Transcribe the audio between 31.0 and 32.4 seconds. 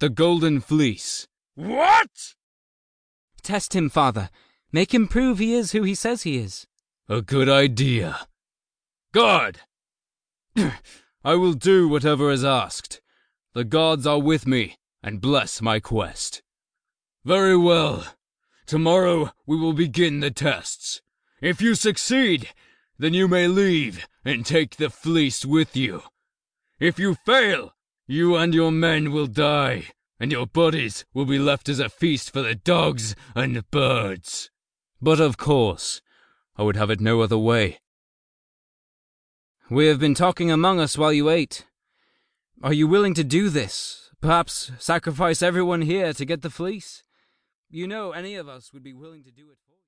will be left as a feast